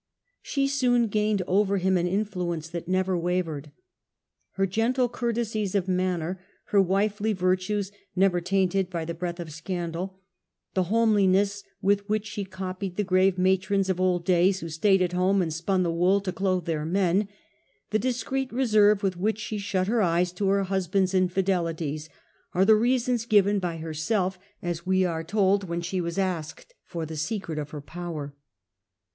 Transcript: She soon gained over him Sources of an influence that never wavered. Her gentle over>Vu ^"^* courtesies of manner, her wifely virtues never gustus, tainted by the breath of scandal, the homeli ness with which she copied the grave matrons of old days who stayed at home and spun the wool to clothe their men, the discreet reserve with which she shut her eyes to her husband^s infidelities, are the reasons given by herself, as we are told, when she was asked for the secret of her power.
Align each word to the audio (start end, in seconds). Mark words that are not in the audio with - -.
She 0.41 0.67
soon 0.67 1.05
gained 1.09 1.43
over 1.45 1.77
him 1.77 1.93
Sources 1.93 2.07
of 2.07 2.07
an 2.11 2.19
influence 2.19 2.69
that 2.69 2.87
never 2.87 3.15
wavered. 3.15 3.71
Her 4.53 4.65
gentle 4.65 5.03
over>Vu 5.03 5.15
^"^* 5.15 5.19
courtesies 5.19 5.75
of 5.75 5.87
manner, 5.87 6.39
her 6.69 6.81
wifely 6.81 7.33
virtues 7.33 7.91
never 8.15 8.41
gustus, 8.41 8.47
tainted 8.49 8.89
by 8.89 9.05
the 9.05 9.13
breath 9.13 9.39
of 9.39 9.51
scandal, 9.51 10.19
the 10.73 10.85
homeli 10.85 11.29
ness 11.29 11.61
with 11.83 12.09
which 12.09 12.25
she 12.25 12.45
copied 12.45 12.95
the 12.95 13.03
grave 13.03 13.37
matrons 13.37 13.91
of 13.91 14.01
old 14.01 14.25
days 14.25 14.61
who 14.61 14.69
stayed 14.69 15.03
at 15.03 15.13
home 15.13 15.39
and 15.39 15.53
spun 15.53 15.83
the 15.83 15.91
wool 15.93 16.19
to 16.21 16.31
clothe 16.33 16.65
their 16.65 16.83
men, 16.83 17.27
the 17.91 17.99
discreet 17.99 18.51
reserve 18.51 19.03
with 19.03 19.17
which 19.17 19.37
she 19.37 19.59
shut 19.59 19.85
her 19.85 20.01
eyes 20.01 20.31
to 20.31 20.47
her 20.49 20.65
husband^s 20.65 21.13
infidelities, 21.13 22.09
are 22.55 22.65
the 22.65 22.73
reasons 22.73 23.27
given 23.27 23.59
by 23.59 23.77
herself, 23.77 24.39
as 24.63 24.83
we 24.83 25.05
are 25.05 25.23
told, 25.23 25.65
when 25.69 25.79
she 25.79 26.01
was 26.01 26.17
asked 26.17 26.73
for 26.85 27.05
the 27.05 27.15
secret 27.15 27.59
of 27.59 27.69
her 27.69 27.81
power. 27.81 28.33